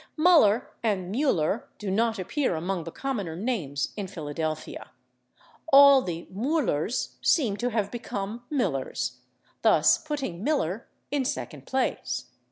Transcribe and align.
/Muller/ 0.17 0.65
and 0.81 1.13
/Mueller/ 1.13 1.65
do 1.77 1.91
not 1.91 2.17
appear 2.17 2.55
among 2.55 2.85
the 2.85 2.91
commoner 2.91 3.35
names 3.35 3.93
in 3.95 4.07
Philadelphia; 4.07 4.89
all 5.71 6.01
the 6.01 6.27
/Müllers/ 6.33 7.17
seem 7.21 7.55
to 7.57 7.69
have 7.69 7.91
become 7.91 8.43
/Millers/, 8.51 9.17
thus 9.61 9.99
putting 9.99 10.43
/Miller/ 10.43 10.85
in 11.11 11.23
second 11.23 11.67
place. 11.67 12.31